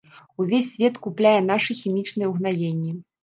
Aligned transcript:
Увесь 0.43 0.69
свет 0.73 0.95
купляе 1.03 1.35
нашы 1.51 1.77
хімічныя 1.81 2.31
ўгнаенні. 2.33 2.91